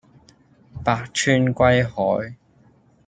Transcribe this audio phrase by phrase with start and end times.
[0.83, 2.35] 百川歸海